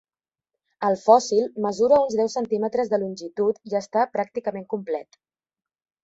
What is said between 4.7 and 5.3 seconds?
complet.